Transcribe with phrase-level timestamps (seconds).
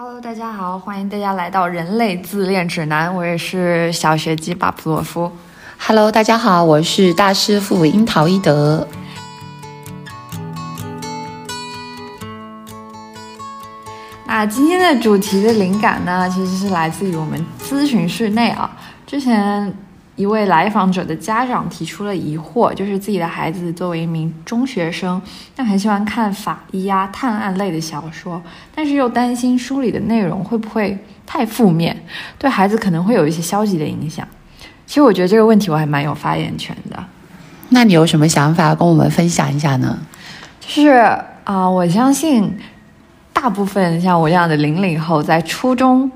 [0.00, 5.28] Hello，大家好，欢迎大家来到人类自恋指南，我也是小学鸡巴普洛夫。
[5.76, 8.86] Hello，大家好，我是大师傅樱桃一德。
[14.24, 18.70] 那今天的主题的灵感呢，其实是来自于我们咨询室内啊。
[19.04, 19.74] 之前
[20.18, 25.22] 一位来访者的家长提出了疑惑，就是自己的孩子作为一名中学生，
[25.54, 28.42] 但很喜欢看法医啊、探案类的小说，
[28.74, 31.96] 但是又担心书里的内容会不会太负面，
[32.36, 34.26] 对孩子可能会有一些消极的影响。
[34.86, 37.02] 其实我觉得这个问题我还蛮有发言权的。
[37.68, 39.96] 那你有什么想法跟我们分享一下呢？
[40.58, 42.58] 就是啊、呃我相信
[43.32, 46.10] 大部分像我这样的零零后，在初中、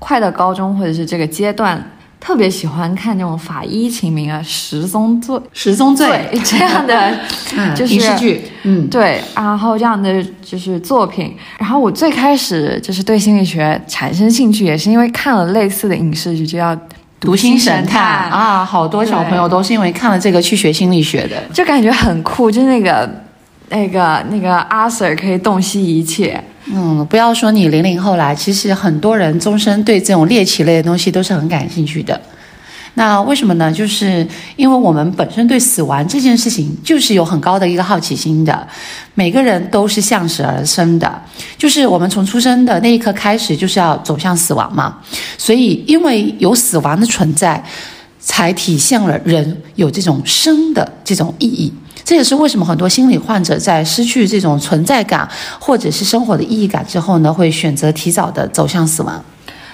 [0.00, 1.80] 快到高中或者是这个阶段，
[2.20, 7.16] 特别喜欢看那种法医秦明啊、十宗罪、十宗罪这样的，
[7.56, 11.34] 嗯，就是影视剧，嗯，对，然后这样的就是作品。
[11.58, 16.74] 然后我最开始就是对心理学产生兴趣，也是因为看了类似的影视剧，就叫
[17.20, 21.42] 《读心神探啊，好多小朋友都是因为看了这个去学心理学的。
[21.54, 23.08] 就感觉很酷，就那个
[23.70, 26.42] 那个那个阿 Sir 可以洞悉一切。
[26.70, 32.20] 嗯，不要说你零零后啦，其实很多人终身对这种猎奇类的东西都是很感兴趣的。
[32.94, 33.72] 那为什么呢？
[33.72, 38.66] 就是因为我们本身对死亡这件事情就是有很高的一个好奇心的，
[39.14, 41.22] 每个人都是向死而生的，
[41.56, 44.98] 就是我们从出生的那一刻开始就是要走向死亡嘛，
[45.36, 47.62] 所以因为有死亡的存在，
[48.28, 51.72] 才体现了人有这种生的这种意义。
[52.04, 55.26] 这也是为什么很多心理患者在失去这种存在感
[55.58, 59.24] 或者是生活的意义感之后呢，会选择提早的走向死亡。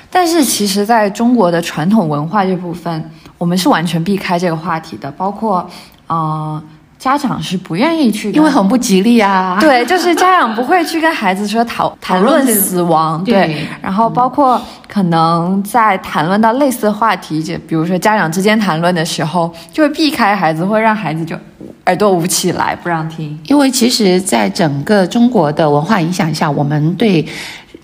[0.08, 5.68] 但是其实，在中国的传统文化这部分，我们是完全避开这个话题的，包括
[6.06, 6.62] 呃，
[7.05, 9.58] 家长是不愿意去，因为很不吉利啊。
[9.60, 21.36] 对，就是家长不会去跟孩子说讨 谈论死亡，对对，然后包括可能在谈论到类似的话题，就比如说家长之间谈论的时候，就会避开孩子，会让孩子就
[21.84, 23.39] 耳朵捂起来，不让听。
[23.48, 27.23] 因为其实，在整个中国的文化影响下，我们对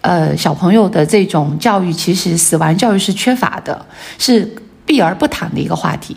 [0.01, 3.85] 呃小朋友的这种教育，其实死亡教育是缺乏的，
[4.17, 4.51] 是
[4.87, 6.17] 避而不谈的一个话题。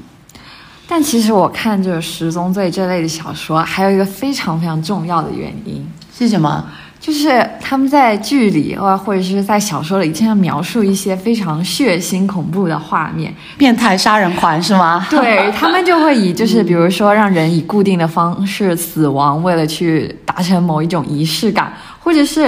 [0.87, 5.85] 但其实我看这个《十宗罪》这类的小说，还有一个非常非常重要的原因，
[6.15, 6.63] 是什么？
[6.99, 15.05] 就是他们在剧里或或者是在小说里经常描述一些非常血腥恐怖的画面，变态杀人狂是吗？
[15.09, 22.43] 对他们就会以就是 比如说让人以固定的方式死亡，为了去达成某一种仪式感，或者是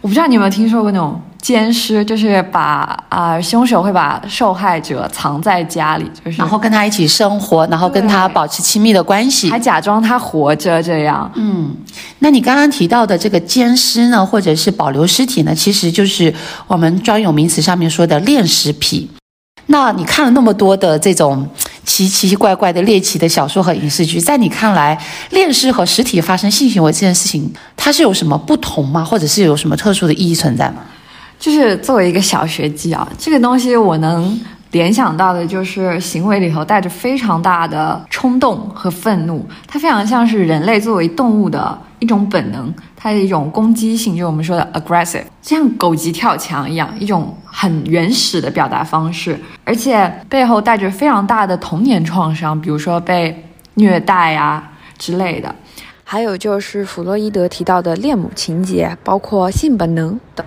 [0.00, 9.58] 我不知道你有没有听说过那种奸尸，就是把啊、凶手会把受害者藏在家里，就是然后跟他一起生活，然后跟他保持亲密的关系还。
[9.58, 11.30] 假装他活着这样。
[11.34, 11.74] 嗯，
[12.20, 16.32] 那你刚刚提到的这个奸尸呢，或者是保留尸体呢，其实就是
[16.68, 19.10] 我们专有名词上面说的恋尸癖。
[19.66, 21.48] 那你看了那么多的这种
[21.84, 24.96] 奇奇怪怪的猎奇的小说和影视剧，在你看来，
[25.30, 29.04] 恋尸和实体发生性行为这件事情，它是有什么不同吗？
[29.04, 30.76] 或者是有什么特殊的意义存在吗？
[31.42, 55.52] 就是作为一个小学鸡啊，这个东西我能联想到的就是行为里头带着非常大的冲动和愤怒，它非常像是人类作为动物的一种本能，它的一种攻击性，就是我们说的 aggressive，就像狗急跳墙一样，一种很原始的表达方式，而且背后带着非常大的童年创伤，比如说被虐待啊之类的。
[56.04, 60.46] 还有就是弗洛伊德提到的恋母情节，包括性本能等。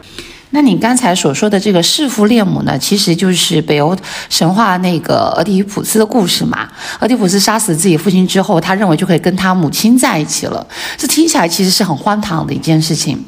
[0.56, 3.94] 那你刚才所说的这个弑父恋母呢，其实就是北欧
[4.30, 6.66] 神话那个俄狄浦斯的故事嘛。
[7.02, 10.66] 俄狄浦斯杀死自己父亲之后，他认为就可以跟他母亲在一起了。
[10.96, 13.22] 这听起来其实是很荒唐的一件事情。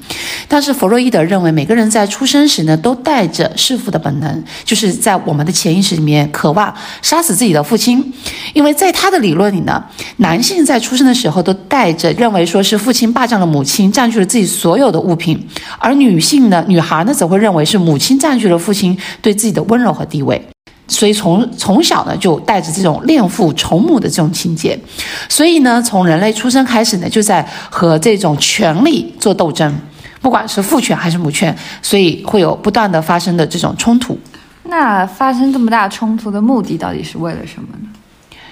[0.48, 8.14] 但是弗洛伊德认为，每个人在出生时呢，都带着弑父的本能，就是在我们的潜意识里面渴望杀死自己的父亲。
[8.54, 9.84] 因为在他的理论里呢，
[10.18, 15.46] 男性在出生的时候都带着认为说是父亲霸占了母亲，占据了自己所有的物品，
[15.78, 20.42] 而女性呢，女孩呢则会认为是母亲占据了父亲对自己的温柔和地位。
[20.88, 24.80] 所以从从小呢就带着这种恋父从母的这种情节，
[25.28, 29.76] 所以呢从人类出生开始呢就在和这种权力做斗争，
[30.22, 34.18] 不管是父权还是母权，所以会有不断的发生的这种冲突。
[34.64, 37.90] 那发生这么大冲突的目的到底是为了什么呢？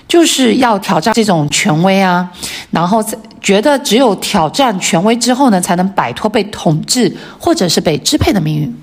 [0.08, 2.30] 就是要挑战这种权威啊，
[2.76, 8.76] 然后在觉得只有挑战权威之后呢，才能摆脱被统治或者是被支配的命运。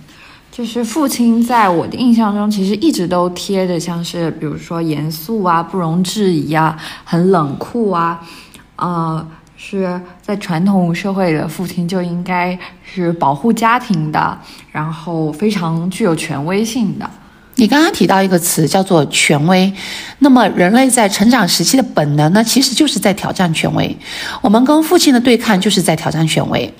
[0.51, 6.75] 就是父亲在我的印象中，其实一直都贴着像是比如说严肃啊、不容置疑啊、
[7.05, 8.19] 很冷酷啊，
[8.77, 9.27] 呃，
[9.59, 14.39] 是在传统社会的父亲就应该是保护家庭的，
[14.71, 17.11] 然后非常具有权威性的。
[17.63, 19.73] 你刚刚提到一个词叫做权威，
[20.19, 23.97] 那么人类在成长时期的本能呢，其实就是在挑战权威。
[24.41, 26.75] 我们跟父亲的对抗就是在挑战权威。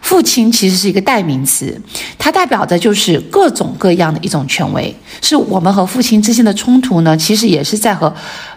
[0.00, 1.76] 父亲其实是一个代名词，
[2.16, 4.94] 它代表的就是各种各样的一种权威。
[5.20, 8.08] 是我们和父亲之间的冲突呢，其实也是在和，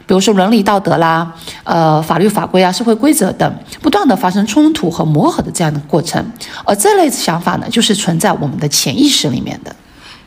[0.06, 1.33] 比如说伦理道德啦、
[1.63, 6.24] 呃法律法规啊、社会规则等不断的发生冲突和磨合的这样的过程。
[6.63, 9.75] 而这类想法呢，就是存在我们的潜意识里面的。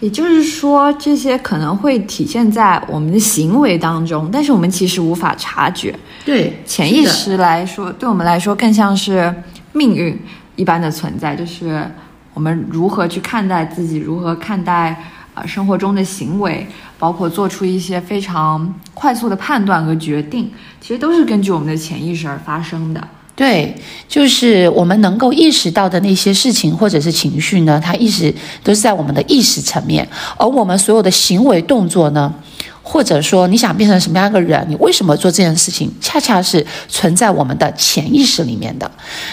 [0.01, 5.95] 也就是说，这些可能会体现在我们的行为当中，但是我们其实无法察觉。
[6.25, 9.35] 对，潜意识来说，对我们来说更像是
[9.73, 10.19] 命运
[10.57, 11.89] 一般的存在，就是
[12.35, 14.95] 我们如何去看待自己，如何看待
[15.33, 16.67] 啊生活中的行为，
[16.99, 20.51] 包括做出一些非常快速的判断和决定，
[20.81, 23.09] 其实都是根据我们的潜意识而发生的。
[23.37, 23.75] 对，
[24.09, 28.33] 就是我们能够意识到的那些事情或者是情绪呢，它意识
[28.63, 32.33] 都是在我们的意识层面，而我们所有的行为动作呢，
[32.81, 38.89] 或者说你想变成什么样一个人，你为什么做这件事情，恰恰是存在我们的潜意识里面的。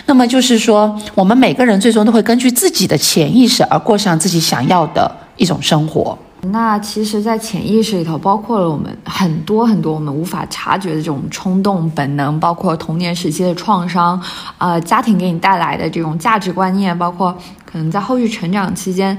[0.07, 6.18] 那么就是说，我们每个人最终都会根据自己的潜意识而过上自己想要的一种生活。
[6.43, 14.19] 那其实，在潜意识里头，包括了我们很多很多我们无法察觉的这种冲动本能，包括童年时期的创伤，
[14.57, 17.31] 呃，家庭给你带来的这种价值观念，包括
[17.63, 19.15] 可能在后续成长期间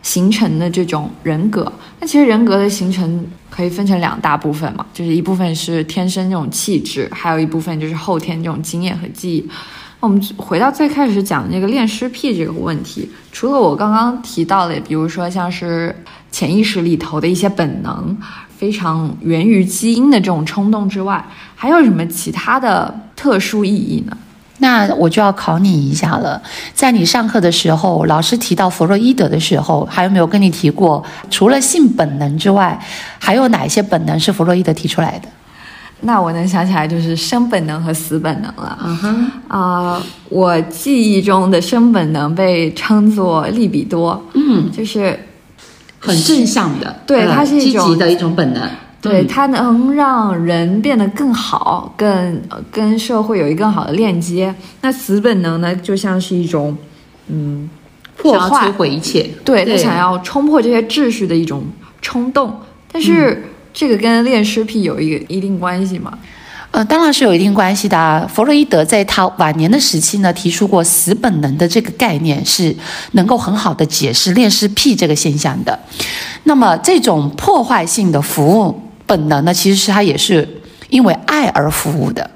[0.00, 1.70] 形成的这种人格。
[1.98, 9.50] 那其实人格的形成可以分成两大部分嘛，就是一部分是天生这种气质，还有一部分就是后天这种经验和记忆。
[10.00, 15.94] 我们回到最开始讲的那个恋尸癖这个问题，除了我刚刚提到的，比如说像是
[16.32, 18.16] 潜意识里头的一些本能，
[18.56, 21.22] 非常源于基因的这种冲动之外，
[21.54, 24.16] 还有什么其他的特殊意义呢？
[24.62, 26.40] 那我就要考你一下了，
[26.72, 32.78] 在你上课的时候，老师提到弗洛伊德的时候，还有没有跟你提过，除了性本能之外，
[33.18, 35.28] 还有哪些本能是弗洛伊德提出来的？
[36.02, 38.78] 那我能想起来就是生本能和死本能了。
[38.84, 45.18] 嗯哼，啊、我记忆中的生本能被称作利比多，嗯，就是
[45.98, 48.62] 很正向的，对呃它是一种积极的一种本能。
[49.02, 52.06] 对，嗯它能让人变得更好，更
[52.50, 54.54] 呃跟社会有一个更好的链接。
[54.82, 56.76] 那死本能呢，就像是一种，
[57.28, 57.68] 嗯，
[58.18, 61.64] 破坏摧，毁一切，对他想要冲破这些秩序的一种
[62.02, 62.54] 冲动。
[62.92, 66.18] 但是这个跟恋尸癖有一个一定关系吗？
[66.72, 68.24] 呃，当然是有一定关系的啊。
[68.32, 72.74] 弗洛伊德在他晚年的时期呢，提出过死本能的这个概念，是
[73.12, 75.76] 能够很好的解释恋尸癖这个现象的。
[76.44, 80.48] 那么这种破坏性的服务本能呢，其实是他也是
[80.90, 82.30] 因为爱而服务的。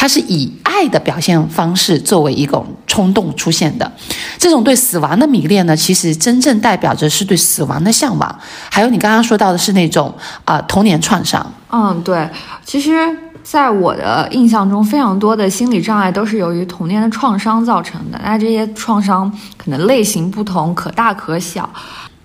[0.00, 3.90] 它是以爱的表现方式作为一种冲动出现的，
[4.38, 8.38] 这种对死亡的迷恋呢，其实真正代表着是对死亡的向往，
[8.70, 10.14] 还有你刚刚说到的是那种
[10.44, 11.44] 啊、童年创伤。
[11.72, 12.30] 嗯，对，
[12.64, 12.92] 其实。
[13.40, 18.20] 在我的印象中，非常多的心理障碍都是由于童年的创伤造成的。
[18.22, 21.66] 那这些创伤可能类型不同，可大可小，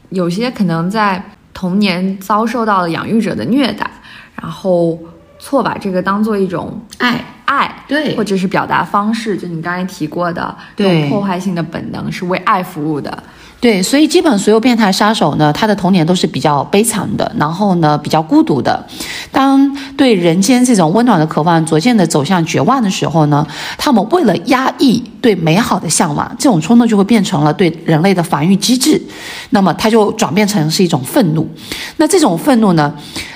[0.09, 1.23] 有些可能在
[1.53, 3.89] 童年遭受到了养育者的虐待，
[4.35, 4.99] 然后
[5.39, 7.23] 错把这个当做一种爱，
[7.53, 13.23] 爱，对或者是表达方式，就你刚才提过的这对种破坏性的本能是为爱服务的。
[13.59, 18.85] 对，所以基本所有变态杀手呢，他的童年都是比较悲惨的，然后呢比较孤独的。
[19.31, 23.47] 当对人间这种温暖的渴望逐渐的走向绝望的时候呢，
[23.77, 29.01] 他们为了压抑对美好的向往，这种冲动就会变成了对人类的防御机制，
[29.51, 31.49] 那么它就转变成是一种愤怒。
[31.95, 32.93] 那这种愤怒呢？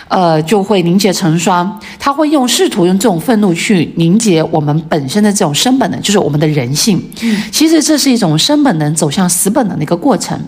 [0.07, 1.79] 呃，就会凝结成霜。
[1.99, 7.03] 他会用试图用这种愤怒去凝结我们本身的这种生本能，就是我们的人性。
[7.21, 10.39] 嗯，其实这是一种生本能走向死本能的一个过程。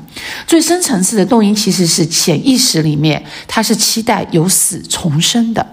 [0.48, 5.66] 最深层次的动因其实是潜意识里面，它是期待由死重生的。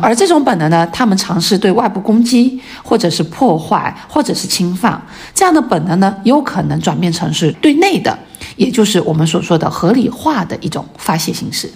[0.00, 5.00] 而这种本能呢，他们尝试对外部攻击，或者是破坏，或者是侵犯，
[5.34, 8.16] 这样的本能呢，有可能转变成是对内的，
[8.54, 11.68] 也就是我们所说的合理化的一种发泄形式。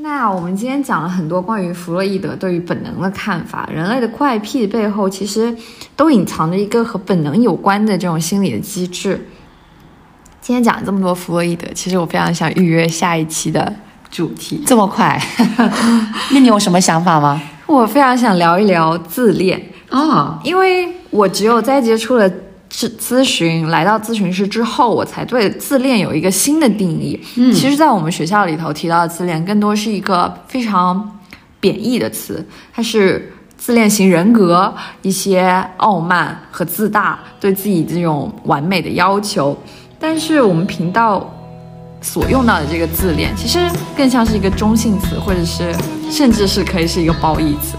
[0.00, 5.52] 那我们今天讲了很多关于弗洛伊德对于本能的看法，人类的怪癖背后其实
[5.96, 9.28] 都隐藏着一个和本能有关的这种心理的机制。
[10.40, 13.74] 今天讲了这么多弗洛伊德，其实我非常想预约下一期的
[14.08, 14.62] 主题。
[14.64, 15.20] 这么快？
[16.30, 17.42] 那你有什么想法吗？
[17.66, 22.30] 我非常想聊一聊自恋，啊，因为我只有在接触了
[22.70, 27.18] 咨咨询，来到咨询室之后，我才对自恋有一个新的定义。
[27.36, 31.18] 嗯，其实，在我们学校里头提到的自恋，更多是一个非常
[31.60, 34.72] 贬义的词，它是自恋型人格，
[35.02, 39.56] 一些傲慢和自大，对自己这种完美的要求。
[39.98, 41.28] 但是我们频道
[42.00, 43.58] 所用到的这个自恋，其实
[43.96, 45.74] 更像是一个中性词，或者是
[46.10, 47.76] 甚至是可以是一个褒义词。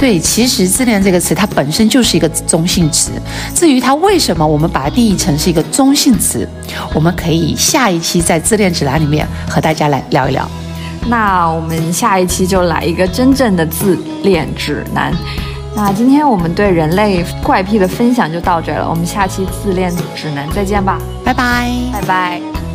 [0.00, 3.10] 对，其实自恋这个词它本身就是一个中性词。
[3.54, 6.48] 至于它为什么我们把它定义成是一个中性词，
[6.94, 10.48] 我们可以下一期在自恋指南里面和大家来聊一聊。
[11.06, 15.12] 那我们下一期就来一个真正的自恋指南。
[15.76, 22.69] 那今天我们对人类怪癖的分享就到这了，我们下期自恋指南再见吧，拜拜，拜拜。